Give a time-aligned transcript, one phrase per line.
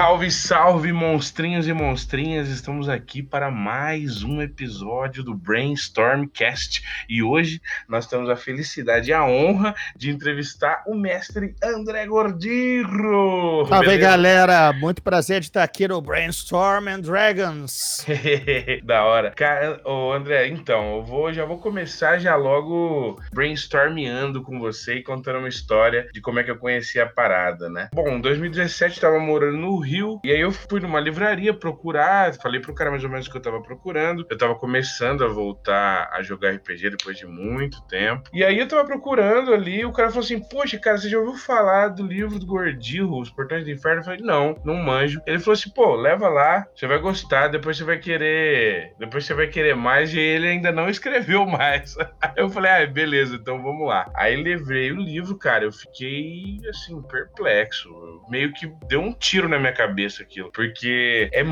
[0.00, 2.48] Salve, salve, monstrinhos e monstrinhas!
[2.48, 9.12] Estamos aqui para mais um episódio do Brainstormcast e hoje nós temos a felicidade e
[9.12, 13.66] a honra de entrevistar o mestre André Gordirro.
[13.68, 14.72] Salve, galera!
[14.72, 18.06] Muito prazer de estar aqui no Brainstorm and Dragons.
[18.82, 19.32] da hora.
[19.32, 25.02] Cara, ô André, então, eu vou, já vou começar já logo brainstormeando com você e
[25.02, 27.90] contando uma história de como é que eu conheci a parada, né?
[27.92, 29.89] Bom, em 2017 eu tava morando no Rio.
[30.24, 33.36] E aí eu fui numa livraria procurar, falei pro cara mais ou menos o que
[33.36, 34.26] eu tava procurando.
[34.30, 38.30] Eu tava começando a voltar a jogar RPG depois de muito tempo.
[38.32, 41.34] E aí eu tava procurando ali, o cara falou assim: Poxa, cara, você já ouviu
[41.34, 44.00] falar do livro do Gordillo, Os Portões do Inferno?
[44.00, 45.20] Eu falei: Não, não manjo.
[45.26, 48.94] Ele falou assim: Pô, leva lá, você vai gostar, depois você vai querer.
[48.98, 50.14] Depois você vai querer mais.
[50.14, 51.96] E ele ainda não escreveu mais.
[52.36, 54.10] eu falei: Ah, beleza, então vamos lá.
[54.14, 57.90] Aí levei o livro, cara, eu fiquei assim, perplexo.
[58.28, 60.50] Meio que deu um tiro na minha minha cabeça aquilo.
[60.52, 61.44] Porque é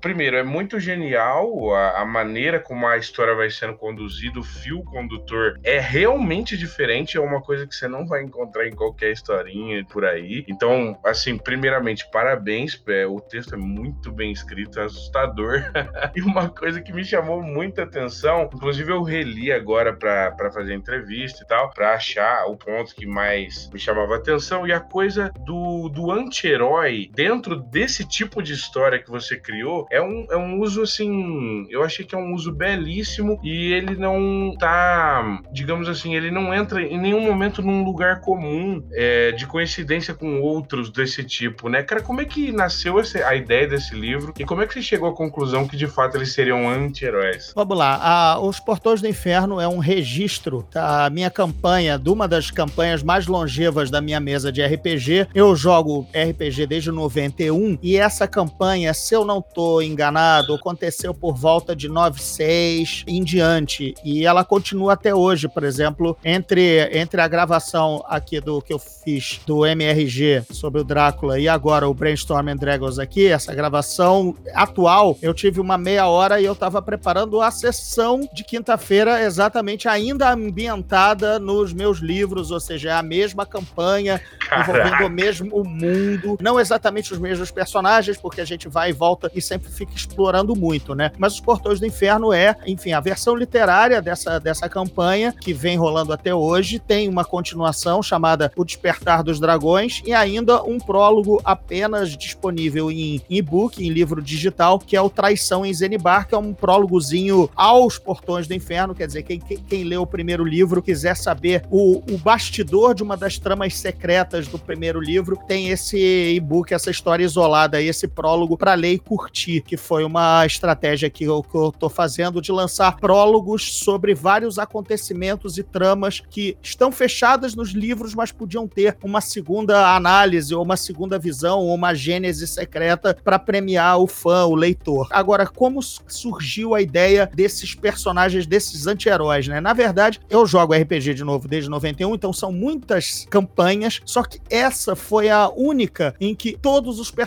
[0.00, 4.82] primeiro, é muito genial a, a, maneira como a história vai sendo conduzida, o fio
[4.84, 9.84] condutor é realmente diferente, é uma coisa que você não vai encontrar em qualquer historinha
[9.86, 10.44] por aí.
[10.48, 15.62] Então, assim, primeiramente, parabéns, é, o texto é muito bem escrito, é assustador.
[16.14, 21.42] e uma coisa que me chamou muita atenção, inclusive eu reli agora para fazer entrevista
[21.42, 25.88] e tal, para achar o ponto que mais me chamava atenção, e a coisa do,
[25.88, 30.82] do anti-herói dentro desse tipo de história que você criou é um, é um uso
[30.82, 31.66] assim.
[31.70, 36.52] Eu achei que é um uso belíssimo e ele não tá, digamos assim, ele não
[36.52, 41.82] entra em nenhum momento num lugar comum é, de coincidência com outros desse tipo, né?
[41.82, 44.82] Cara, como é que nasceu essa, a ideia desse livro e como é que você
[44.82, 47.52] chegou à conclusão que de fato eles seriam anti-heróis?
[47.54, 47.98] Vamos lá.
[48.02, 53.02] A, Os Portões do Inferno é um registro da minha campanha, de uma das campanhas
[53.02, 55.28] mais longevas da minha mesa de RPG.
[55.34, 57.51] Eu jogo RPG desde 91
[57.82, 63.94] e essa campanha, se eu não estou enganado, aconteceu por volta de 96 em diante
[64.04, 68.78] e ela continua até hoje, por exemplo, entre, entre a gravação aqui do que eu
[68.78, 74.34] fiz do MRG sobre o Drácula e agora o Brainstorm and Dragons aqui, essa gravação
[74.54, 79.88] atual, eu tive uma meia hora e eu estava preparando a sessão de quinta-feira exatamente
[79.88, 84.62] ainda ambientada nos meus livros, ou seja, é a mesma campanha, Caraca.
[84.62, 88.92] envolvendo o mesmo mundo, não exatamente os mesmos os personagens, porque a gente vai e
[88.92, 91.12] volta e sempre fica explorando muito, né?
[91.18, 95.76] Mas Os Portões do Inferno é, enfim, a versão literária dessa, dessa campanha, que vem
[95.76, 101.40] rolando até hoje, tem uma continuação chamada O Despertar dos Dragões e ainda um prólogo
[101.44, 106.38] apenas disponível em e-book, em livro digital, que é o Traição em Zenibar, que é
[106.38, 110.82] um prólogozinho aos Portões do Inferno, quer dizer, quem, quem, quem leu o primeiro livro,
[110.82, 116.34] quiser saber o, o bastidor de uma das tramas secretas do primeiro livro, tem esse
[116.34, 121.24] e-book, essa história isolada esse prólogo para ler e curtir, que foi uma estratégia que
[121.24, 126.92] eu, que eu tô fazendo de lançar prólogos sobre vários acontecimentos e tramas que estão
[126.92, 131.94] fechadas nos livros, mas podiam ter uma segunda análise ou uma segunda visão ou uma
[131.94, 135.08] gênese secreta para premiar o fã, o leitor.
[135.10, 139.60] Agora, como surgiu a ideia desses personagens, desses anti-heróis, né?
[139.60, 144.38] Na verdade, eu jogo RPG de novo desde 91, então são muitas campanhas, só que
[144.50, 147.21] essa foi a única em que todos os personagens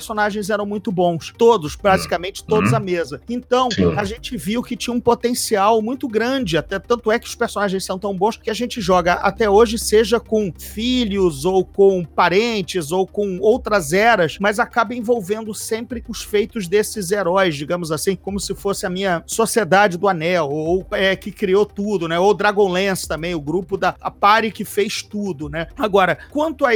[0.50, 1.34] eram muito bons.
[1.38, 2.48] Todos, praticamente uhum.
[2.48, 3.22] todos à mesa.
[3.30, 3.94] Então, Sim.
[3.96, 6.58] a gente viu que tinha um potencial muito grande.
[6.58, 9.78] Até tanto é que os personagens são tão bons que a gente joga até hoje,
[9.78, 16.24] seja com filhos, ou com parentes, ou com outras eras, mas acaba envolvendo sempre os
[16.24, 21.16] feitos desses heróis, digamos assim, como se fosse a minha Sociedade do Anel, ou é,
[21.16, 22.20] que criou tudo, né?
[22.20, 25.68] Ou Dragonlance também, o grupo da a Pari que fez tudo, né?
[25.78, 26.72] Agora, quanto a,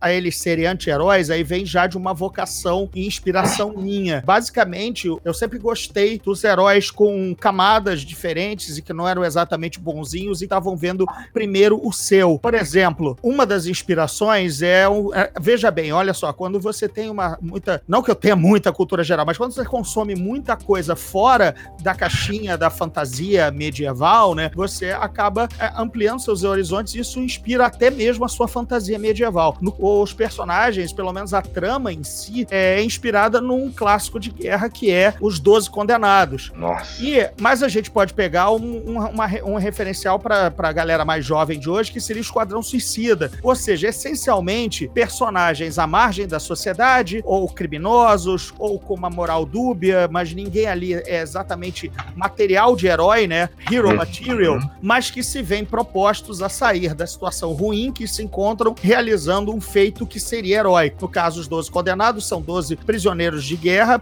[0.00, 2.61] a eles serem anti-heróis, aí vem já de uma vocação
[2.94, 4.22] e inspiração minha.
[4.24, 10.40] Basicamente, eu sempre gostei dos heróis com camadas diferentes e que não eram exatamente bonzinhos
[10.40, 12.38] e estavam vendo primeiro o seu.
[12.38, 17.10] Por exemplo, uma das inspirações é, um, é, veja bem, olha só, quando você tem
[17.10, 20.94] uma muita, não que eu tenha muita cultura geral, mas quando você consome muita coisa
[20.94, 27.20] fora da caixinha da fantasia medieval, né, você acaba é, ampliando seus horizontes e isso
[27.20, 29.56] inspira até mesmo a sua fantasia medieval.
[29.60, 34.68] No, os personagens, pelo menos a trama em si é inspirada num clássico de guerra
[34.68, 36.52] que é Os Doze Condenados.
[36.54, 37.02] Nossa.
[37.02, 41.24] E, mas a gente pode pegar um, um, uma, um referencial para a galera mais
[41.24, 43.32] jovem de hoje, que seria o Esquadrão Suicida.
[43.42, 50.06] Ou seja, essencialmente personagens à margem da sociedade, ou criminosos, ou com uma moral dúbia,
[50.10, 53.48] mas ninguém ali é exatamente material de herói, né?
[53.70, 53.96] Hero uhum.
[53.96, 59.54] material, mas que se veem propostos a sair da situação ruim que se encontram realizando
[59.54, 60.92] um feito que seria herói.
[61.00, 64.00] No caso, os 12 condenados são 12 prisioneiros de guerra,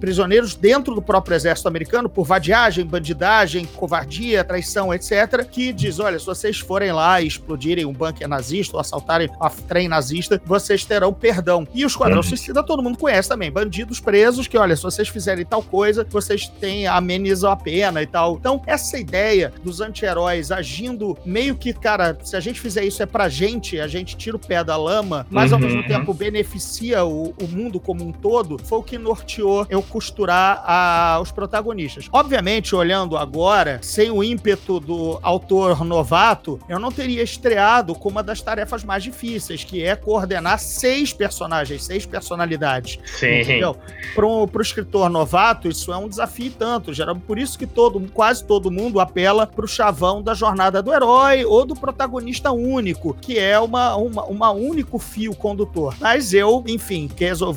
[0.00, 5.44] prisioneiros dentro do próprio exército americano por vadiagem, bandidagem, covardia, traição, etc.
[5.50, 9.48] Que diz: olha, se vocês forem lá e explodirem um bunker nazista ou assaltarem a
[9.50, 11.66] trem nazista, vocês terão perdão.
[11.72, 12.22] E o Esquadrão uhum.
[12.22, 13.50] Suicida todo mundo conhece também.
[13.50, 18.06] Bandidos presos que, olha, se vocês fizerem tal coisa, vocês têm amenizam a pena e
[18.06, 18.36] tal.
[18.36, 23.06] Então, essa ideia dos anti-heróis agindo meio que, cara, se a gente fizer isso é
[23.06, 25.86] pra gente, a gente tira o pé da lama, mas ao mesmo uhum.
[25.86, 31.18] tempo beneficia o, o mundo como um todo, foi o que norteou eu costurar a,
[31.20, 32.08] os protagonistas.
[32.12, 38.22] Obviamente, olhando agora, sem o ímpeto do autor novato, eu não teria estreado com uma
[38.22, 42.98] das tarefas mais difíceis, que é coordenar seis personagens, seis personalidades.
[43.04, 43.40] Sim.
[43.40, 43.76] Entendeu?
[44.14, 46.92] Pro, pro escritor novato, isso é um desafio tanto.
[46.92, 51.44] Geral, por isso que todo, quase todo mundo apela pro chavão da jornada do herói
[51.44, 55.94] ou do protagonista único, que é uma, uma, uma único fio condutor.
[56.00, 57.47] Mas eu, enfim, resolvi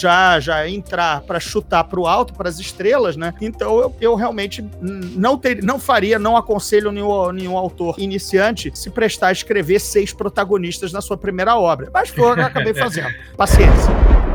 [0.00, 3.34] já, já entrar para chutar pro alto, para as estrelas, né?
[3.40, 8.90] Então eu, eu realmente não, ter, não faria, não aconselho nenhum, nenhum autor iniciante se
[8.90, 11.90] prestar a escrever seis protagonistas na sua primeira obra.
[11.92, 13.14] Mas foi o que eu acabei fazendo.
[13.36, 14.25] Paciência.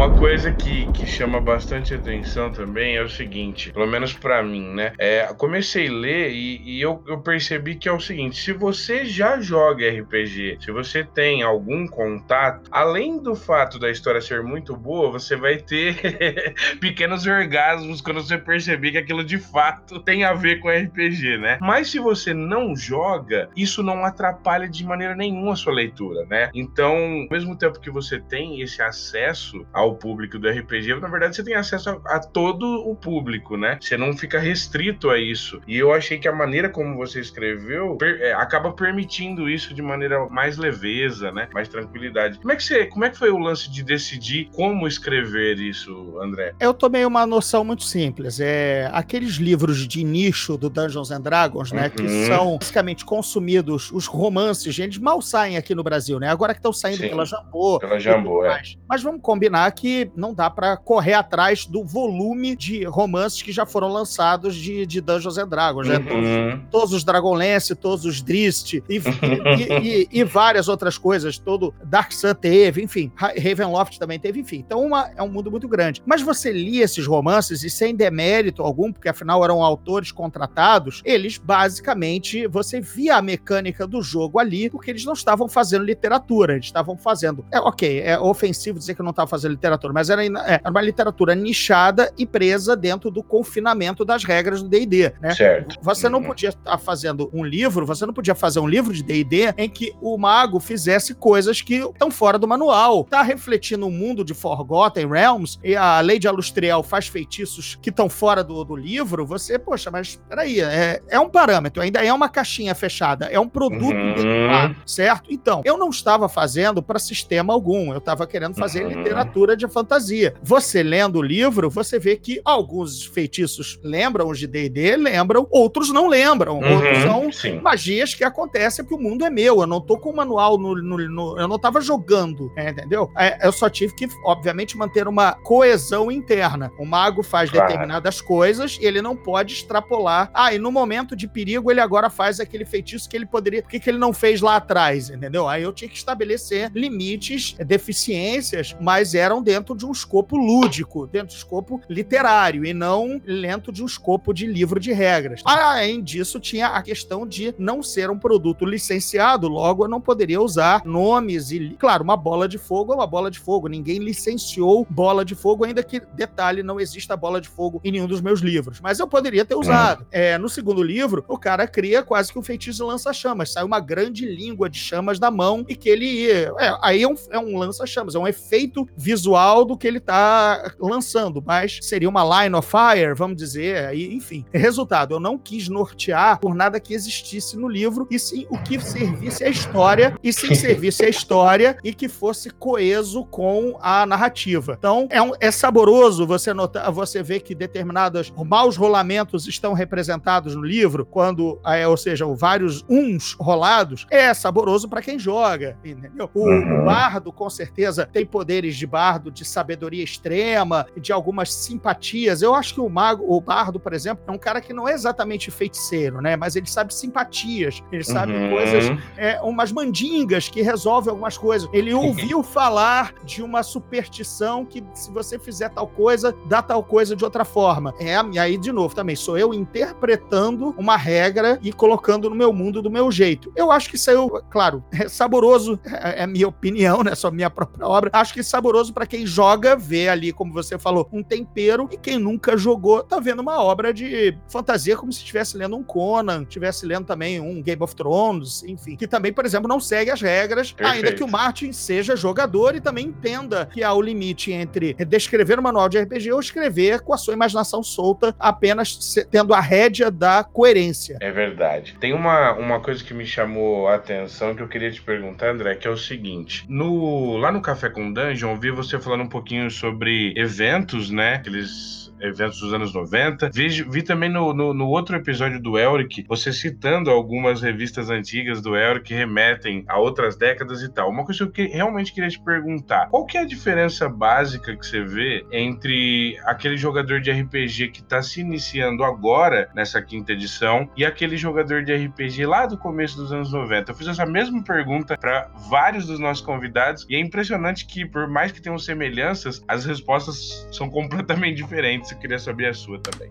[0.00, 4.72] Uma coisa que, que chama bastante atenção também é o seguinte, pelo menos para mim,
[4.72, 4.94] né?
[4.98, 9.04] É, comecei a ler e, e eu, eu, percebi que é o seguinte: se você
[9.04, 14.74] já joga RPG, se você tem algum contato, além do fato da história ser muito
[14.74, 15.94] boa, você vai ter
[16.80, 21.58] pequenos orgasmos quando você perceber que aquilo de fato tem a ver com RPG, né?
[21.60, 26.48] Mas se você não joga, isso não atrapalha de maneira nenhuma a sua leitura, né?
[26.54, 31.08] Então, ao mesmo tempo que você tem esse acesso ao ao público do RPG, na
[31.08, 33.78] verdade você tem acesso a, a, todo o público, né?
[33.80, 35.60] Você não fica restrito a isso.
[35.66, 39.82] E eu achei que a maneira como você escreveu per, é, acaba permitindo isso de
[39.82, 41.48] maneira mais leveza, né?
[41.52, 42.38] Mais tranquilidade.
[42.38, 46.18] Como é que você, como é que foi o lance de decidir como escrever isso,
[46.22, 46.54] André?
[46.60, 48.40] Eu tomei uma noção muito simples.
[48.40, 51.90] É aqueles livros de nicho do Dungeons and Dragons, né, uhum.
[51.90, 56.28] que são basicamente consumidos os romances, eles mal saem aqui no Brasil, né?
[56.28, 57.78] Agora que estão saindo Sim, pela Jambô.
[57.78, 58.62] Pela Jambô, é.
[58.88, 63.64] Mas vamos combinar que não dá para correr atrás do volume de romances que já
[63.64, 65.96] foram lançados de, de Dungeons and Dragons, né?
[65.96, 66.04] Uhum.
[66.06, 71.38] Todos, todos, os Dragonlance, todos os Drist e, e, e, e, várias outras coisas.
[71.38, 74.58] Todo Dark Sun teve, enfim, Ravenloft também teve, enfim.
[74.58, 76.02] Então uma, é um mundo muito grande.
[76.04, 81.38] Mas você lia esses romances e sem demérito algum, porque afinal eram autores contratados, eles
[81.38, 86.66] basicamente você via a mecânica do jogo ali, porque eles não estavam fazendo literatura, eles
[86.66, 87.46] estavam fazendo.
[87.50, 90.80] É ok, é ofensivo dizer que não estava fazendo literatura literatura, mas era, é, uma
[90.80, 95.34] literatura nichada e presa dentro do confinamento das regras do D&D, né?
[95.34, 95.76] Certo.
[95.82, 96.26] Você não uhum.
[96.26, 99.94] podia estar fazendo um livro, você não podia fazer um livro de D&D em que
[100.00, 103.04] o mago fizesse coisas que estão fora do manual.
[103.04, 107.90] Tá refletindo o mundo de Forgotten Realms e a Lei de Alustriel faz feitiços que
[107.90, 112.12] estão fora do, do livro, você, poxa, mas peraí, é, é um parâmetro, ainda é
[112.12, 114.74] uma caixinha fechada, é um produto uhum.
[114.86, 115.32] certo?
[115.32, 118.90] Então, eu não estava fazendo para sistema algum, eu estava querendo fazer uhum.
[118.90, 120.34] literatura de fantasia.
[120.42, 125.90] Você lendo o livro, você vê que alguns feitiços lembram os de D&D, lembram, outros
[125.90, 126.58] não lembram.
[126.58, 127.60] Uhum, outros são sim.
[127.60, 129.60] magias que acontecem porque o mundo é meu.
[129.60, 133.10] Eu não tô com o manual no, no, no eu não tava jogando, é, entendeu?
[133.16, 136.72] É, eu só tive que, obviamente, manter uma coesão interna.
[136.78, 137.66] O mago faz claro.
[137.66, 140.30] determinadas coisas e ele não pode extrapolar.
[140.34, 143.62] Ah, e no momento de perigo ele agora faz aquele feitiço que ele poderia.
[143.62, 145.48] Que, que ele não fez lá atrás, entendeu?
[145.48, 151.28] Aí eu tinha que estabelecer limites, deficiências, mas eram dentro de um escopo lúdico, dentro
[151.28, 155.42] de um escopo literário, e não dentro de um escopo de livro de regras.
[155.44, 160.40] Além disso, tinha a questão de não ser um produto licenciado, logo eu não poderia
[160.40, 163.68] usar nomes e, claro, uma bola de fogo é uma bola de fogo.
[163.68, 168.06] Ninguém licenciou bola de fogo, ainda que, detalhe, não exista bola de fogo em nenhum
[168.06, 168.80] dos meus livros.
[168.80, 170.06] Mas eu poderia ter usado.
[170.10, 173.52] É, no segundo livro, o cara cria quase que um feitiço lança-chamas.
[173.52, 176.30] Sai uma grande língua de chamas da mão e que ele.
[176.30, 180.00] É, aí é um, é um lança-chamas, é um efeito visual visual do que ele
[180.00, 184.44] tá lançando, mas seria uma line of fire, vamos dizer, aí, enfim.
[184.52, 188.80] Resultado, eu não quis nortear por nada que existisse no livro, e sim o que
[188.80, 194.74] servisse a história, e sim servisse a história e que fosse coeso com a narrativa.
[194.76, 200.56] Então, é, um, é saboroso você notar, você ver que determinados maus rolamentos estão representados
[200.56, 206.28] no livro, quando, é, ou seja, vários uns rolados, é saboroso para quem joga, entendeu?
[206.34, 206.82] O, uhum.
[206.82, 212.42] o bardo, com certeza, tem poderes de bardo, de sabedoria extrema, de algumas simpatias.
[212.42, 214.92] Eu acho que o mago, o bardo, por exemplo, é um cara que não é
[214.92, 216.36] exatamente feiticeiro, né?
[216.36, 218.50] Mas ele sabe simpatias, ele sabe uhum.
[218.50, 218.84] coisas,
[219.16, 221.68] é, umas mandingas que resolvem algumas coisas.
[221.72, 227.16] Ele ouviu falar de uma superstição que se você fizer tal coisa, dá tal coisa
[227.16, 227.92] de outra forma.
[227.98, 232.52] É, e aí, de novo, também sou eu interpretando uma regra e colocando no meu
[232.52, 233.52] mundo do meu jeito.
[233.56, 237.14] Eu acho que saiu, claro, é saboroso, é, é minha opinião, né?
[237.14, 238.10] Só minha própria obra.
[238.12, 242.16] Acho que saboroso para quem joga, vê ali, como você falou, um tempero, e quem
[242.16, 246.86] nunca jogou, tá vendo uma obra de fantasia como se estivesse lendo um Conan, estivesse
[246.86, 250.70] lendo também um Game of Thrones, enfim, que também, por exemplo, não segue as regras,
[250.70, 250.96] Perfeito.
[250.96, 255.58] ainda que o Martin seja jogador e também entenda que há o limite entre descrever
[255.58, 260.08] um manual de RPG ou escrever com a sua imaginação solta, apenas tendo a rédea
[260.08, 261.18] da coerência.
[261.20, 261.96] É verdade.
[261.98, 265.74] Tem uma, uma coisa que me chamou a atenção que eu queria te perguntar, André,
[265.74, 269.70] que é o seguinte: no, lá no Café com Dungeon, vi você falando um pouquinho
[269.70, 271.34] sobre eventos, né?
[271.34, 273.50] Aqueles eventos dos anos 90.
[273.52, 278.60] Vi, vi também no, no, no, outro episódio do Elric, você citando algumas revistas antigas
[278.60, 281.10] do Elric que remetem a outras décadas e tal.
[281.10, 284.86] Uma coisa que eu realmente queria te perguntar: qual que é a diferença básica que
[284.86, 290.88] você vê entre aquele jogador de RPG que está se iniciando agora nessa quinta edição
[290.96, 293.90] e aquele jogador de RPG lá do começo dos anos 90?
[293.90, 298.28] Eu fiz essa mesma pergunta para vários dos nossos convidados e é impressionante que, por
[298.28, 303.28] mais que tenham semelhanças, as respostas são completamente diferentes eu queria saber a sua também.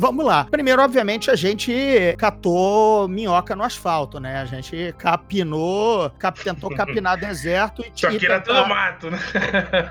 [0.00, 0.46] Vamos lá.
[0.50, 1.70] Primeiro, obviamente, a gente
[2.16, 4.38] catou minhoca no asfalto, né?
[4.38, 9.18] A gente capinou, cap, tentou capinar deserto e Só que era tudo mato, né?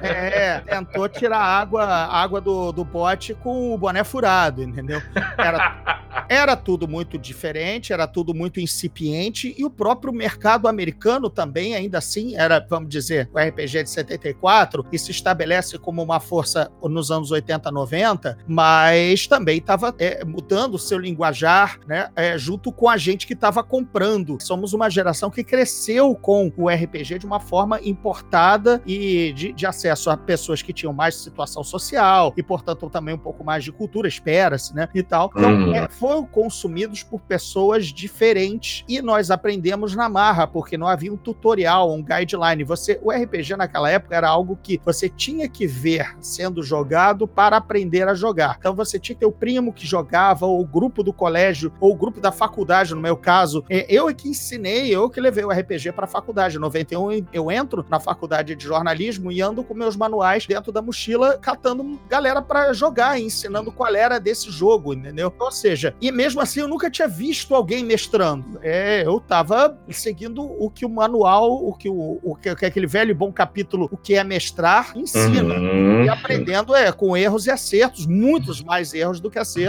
[0.02, 5.00] É, tentou tirar água, água do, do bote com o boné furado, entendeu?
[5.38, 11.76] Era, era tudo muito diferente, era tudo muito incipiente e o próprio mercado americano também,
[11.76, 16.72] ainda assim, era, vamos dizer, o RPG de 74 e se estabelece como uma força
[16.82, 22.72] nos anos 80, 90, mas também estava é, mudando o seu linguajar, né, é, junto
[22.72, 24.38] com a gente que estava comprando.
[24.42, 29.66] Somos uma geração que cresceu com o RPG de uma forma importada e de, de
[29.66, 33.72] acesso a pessoas que tinham mais situação social e, portanto, também um pouco mais de
[33.72, 35.32] cultura, espera-se, né, e tal.
[35.36, 35.76] Então, uhum.
[35.76, 41.18] é, foram consumidos por pessoas diferentes e nós aprendemos na marra, porque não havia um
[41.18, 42.64] tutorial, um guideline.
[42.64, 47.58] Você, o RPG naquela época era algo que você tinha que ver sendo jogado para
[47.58, 48.56] aprender a jogar.
[48.60, 51.92] Então, você tinha que ter o primo que jogava, ou o grupo do colégio, ou
[51.92, 53.64] o grupo da faculdade, no meu caso.
[53.70, 56.58] É, eu é que ensinei, eu que levei o RPG para a faculdade.
[56.58, 60.82] Em 91 eu entro na faculdade de jornalismo e ando com meus manuais dentro da
[60.82, 65.34] mochila, catando galera para jogar, ensinando qual era desse jogo, entendeu?
[65.40, 68.60] Ou seja, e mesmo assim eu nunca tinha visto alguém mestrando.
[68.62, 73.12] É, eu tava seguindo o que o manual, o que o, o que, aquele velho
[73.12, 75.56] e bom capítulo, o que é mestrar, ensina.
[75.56, 76.04] Uhum.
[76.04, 79.69] E aprendendo é com erros e acertos, muitos mais erros do que acertos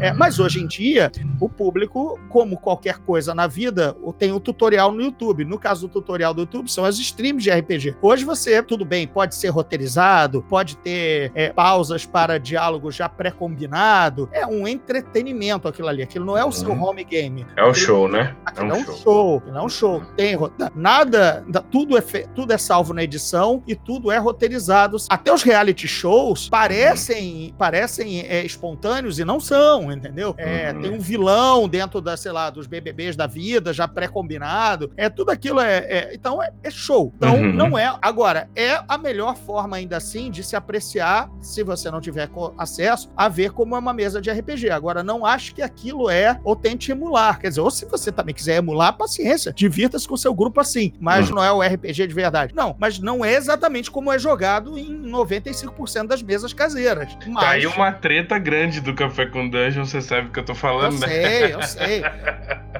[0.00, 4.92] é, mas hoje em dia, o público, como qualquer coisa na vida, tem o tutorial
[4.92, 5.44] no YouTube.
[5.44, 7.96] No caso do tutorial do YouTube, são as streams de RPG.
[8.00, 14.28] Hoje você, tudo bem, pode ser roteirizado, pode ter é, pausas para diálogo já pré-combinado.
[14.32, 16.02] É um entretenimento aquilo ali.
[16.02, 16.82] Aquilo não é o seu uhum.
[16.82, 17.46] home game.
[17.56, 18.34] É um show, né?
[18.56, 18.96] É um, é um show.
[18.96, 19.42] show.
[19.46, 20.02] Não é um show.
[20.16, 20.36] Tem
[20.74, 22.00] nada, tudo é,
[22.34, 24.96] tudo é salvo na edição e tudo é roteirizado.
[25.08, 30.34] Até os reality shows parecem, parecem é, espontâneos e não são, entendeu?
[30.38, 30.80] É, uhum.
[30.80, 34.92] Tem um vilão dentro da, sei lá, dos BBBs da vida, já pré-combinado.
[34.96, 37.12] É tudo aquilo é, é então é, é, show.
[37.16, 37.52] Então uhum.
[37.52, 37.94] não é.
[38.00, 42.28] Agora é a melhor forma ainda assim de se apreciar, se você não tiver
[42.58, 44.70] acesso, a ver como é uma mesa de RPG.
[44.70, 47.38] Agora não acho que aquilo é ou tente emular.
[47.38, 50.92] Quer dizer, ou se você também quiser emular, paciência, divirta-se com seu grupo assim.
[51.00, 51.36] Mas uhum.
[51.36, 52.54] não é o RPG de verdade.
[52.54, 57.16] Não, mas não é exatamente como é jogado em 95% das mesas caseiras.
[57.26, 57.44] Mas...
[57.44, 60.54] Tá aí uma treta grande do Café com Dungeon, você sabe o que eu tô
[60.54, 61.06] falando, eu né?
[61.08, 62.02] Sei, eu sei.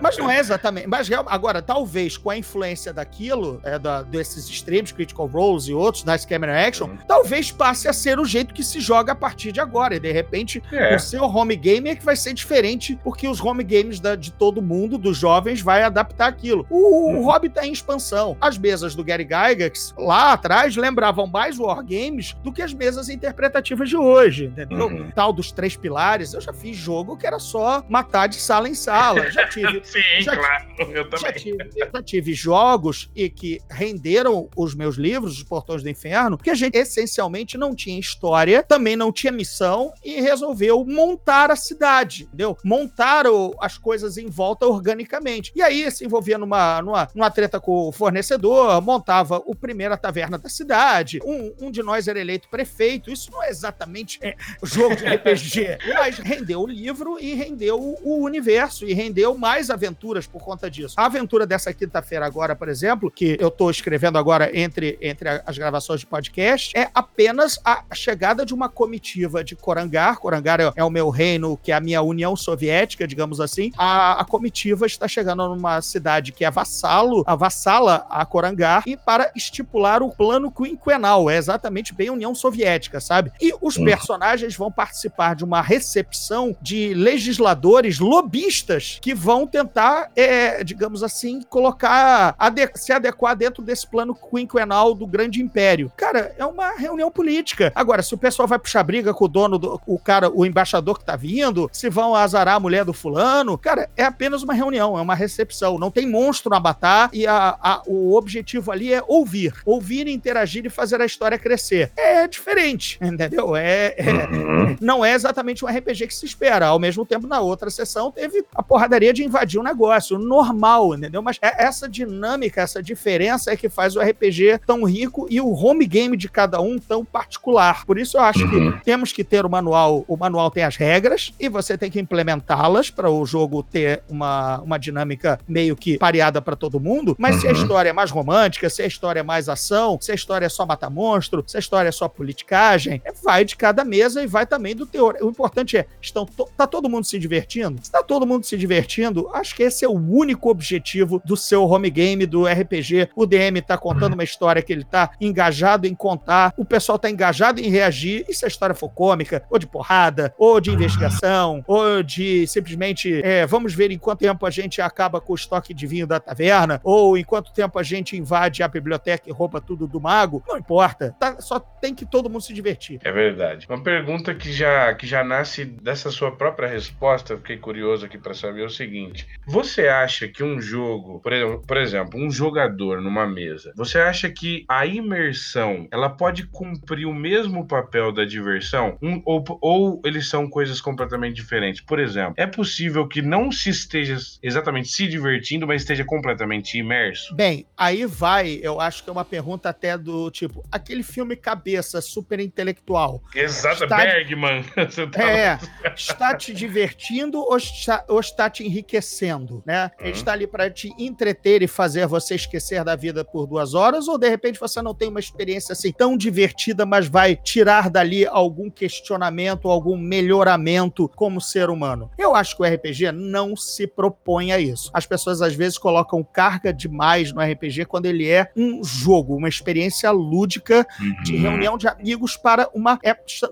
[0.00, 0.86] Mas não é exatamente.
[0.86, 6.04] Mas agora, talvez com a influência daquilo, é, da, desses streams, Critical Roles e outros,
[6.04, 6.98] Nice Camera Action, hum.
[7.06, 9.96] talvez passe a ser o jeito que se joga a partir de agora.
[9.96, 10.96] E de repente, é.
[10.96, 14.32] o seu home game é que vai ser diferente porque os home games da, de
[14.32, 16.66] todo mundo, dos jovens, vai adaptar aquilo.
[16.70, 17.24] O, o uhum.
[17.24, 18.36] Hobby tá em expansão.
[18.40, 23.88] As mesas do Gary Gygax, lá atrás, lembravam mais Wargames do que as mesas interpretativas
[23.88, 24.86] de hoje, entendeu?
[24.86, 25.10] Uhum.
[25.14, 28.74] Tal dos três pilares, eu já fiz jogo que era só matar de sala em
[28.74, 29.30] sala.
[29.30, 29.80] Já tive.
[29.84, 31.20] Sim, já claro, eu também.
[31.20, 36.38] Já tive, já tive jogos e que renderam os meus livros, Os Portões do Inferno,
[36.38, 41.56] que a gente essencialmente não tinha história, também não tinha missão e resolveu montar a
[41.56, 42.56] cidade, entendeu?
[42.64, 45.52] Montar o, as coisas em volta organicamente.
[45.54, 49.96] E aí se envolvia numa, numa, numa treta com o fornecedor, montava o primeiro a
[49.96, 53.10] taverna da cidade, um, um de nós era eleito prefeito.
[53.10, 55.78] Isso não é exatamente é, jogo de RPG,
[56.30, 60.94] rendeu o livro e rendeu o universo e rendeu mais aventuras por conta disso.
[60.96, 65.58] A aventura dessa quinta-feira agora, por exemplo, que eu tô escrevendo agora entre, entre as
[65.58, 70.20] gravações de podcast, é apenas a chegada de uma comitiva de Korangar.
[70.20, 73.72] Korangar é, é o meu reino, que é a minha União Soviética, digamos assim.
[73.76, 78.96] A, a comitiva está chegando numa cidade que é vassalo, a vassala a Korangar, e
[78.96, 81.28] para estipular o plano quinquenal.
[81.28, 83.32] É exatamente bem União Soviética, sabe?
[83.40, 86.19] E os personagens vão participar de uma recepção
[86.60, 93.86] de legisladores lobistas que vão tentar, é, digamos assim, colocar, ade se adequar dentro desse
[93.86, 95.90] plano quinquenal do grande império.
[95.96, 97.72] Cara, é uma reunião política.
[97.74, 100.98] Agora, se o pessoal vai puxar briga com o dono, do, o cara, o embaixador
[100.98, 104.98] que tá vindo, se vão azarar a mulher do fulano, cara, é apenas uma reunião,
[104.98, 105.78] é uma recepção.
[105.78, 109.54] Não tem monstro a matar e a, a, o objetivo ali é ouvir.
[109.64, 111.92] Ouvir, interagir e fazer a história crescer.
[111.96, 113.56] É diferente, entendeu?
[113.56, 114.76] É, é uhum.
[114.80, 116.66] não é exatamente um RPG que se espera.
[116.66, 120.18] Ao mesmo tempo, na outra sessão, teve a porradaria de invadir o negócio.
[120.18, 121.22] Normal, entendeu?
[121.22, 125.52] Mas é essa dinâmica, essa diferença é que faz o RPG tão rico e o
[125.52, 127.86] home game de cada um tão particular.
[127.86, 128.72] Por isso eu acho uhum.
[128.72, 130.04] que temos que ter o manual.
[130.08, 134.60] O manual tem as regras e você tem que implementá-las para o jogo ter uma,
[134.60, 137.14] uma dinâmica meio que pareada para todo mundo.
[137.18, 137.40] Mas uhum.
[137.40, 137.56] se a uhum.
[137.56, 140.66] história é mais romântica, se a história é mais ação, se a história é só
[140.66, 144.46] matar monstro, se a história é só politicagem, é, vai de cada mesa e vai
[144.46, 145.16] também do teor.
[145.20, 147.78] O importante é, estão to tá todo mundo se divertindo?
[147.82, 151.64] Se tá todo mundo se divertindo, acho que esse é o único objetivo do seu
[151.64, 153.10] home game, do RPG.
[153.14, 157.10] O DM tá contando uma história que ele tá engajado em contar, o pessoal tá
[157.10, 161.64] engajado em reagir, e se a história for cômica, ou de porrada, ou de investigação,
[161.66, 165.72] ou de simplesmente é, vamos ver em quanto tempo a gente acaba com o estoque
[165.72, 169.60] de vinho da taverna, ou em quanto tempo a gente invade a biblioteca e rouba
[169.60, 171.14] tudo do mago, não importa.
[171.18, 173.00] Tá, só tem que todo mundo se divertir.
[173.04, 173.66] É verdade.
[173.68, 178.32] Uma pergunta que já, que já nasce dessa sua própria resposta, fiquei curioso aqui para
[178.32, 183.98] saber o seguinte: você acha que um jogo, por exemplo, um jogador numa mesa, você
[183.98, 188.96] acha que a imersão ela pode cumprir o mesmo papel da diversão?
[189.02, 191.80] Um, ou, ou eles são coisas completamente diferentes?
[191.80, 197.34] Por exemplo, é possível que não se esteja exatamente se divertindo, mas esteja completamente imerso?
[197.34, 202.00] Bem, aí vai, eu acho que é uma pergunta até do tipo, aquele filme Cabeça,
[202.00, 203.22] super intelectual.
[203.34, 204.64] Exato, está Bergman.
[205.10, 205.30] Tá...
[205.30, 205.58] É,
[205.94, 209.90] está te divertindo ou está, ou está te enriquecendo, né?
[209.98, 210.14] Ele uhum.
[210.14, 214.18] está ali para te entreter e fazer você esquecer da vida por duas horas, ou
[214.18, 218.70] de repente você não tem uma experiência assim tão divertida, mas vai tirar dali algum
[218.70, 222.10] questionamento, algum melhoramento como ser humano.
[222.18, 224.90] Eu acho que o RPG não se propõe a isso.
[224.92, 229.48] As pessoas às vezes colocam carga demais no RPG quando ele é um jogo, uma
[229.48, 231.22] experiência lúdica uhum.
[231.22, 232.98] de reunião de amigos para uma.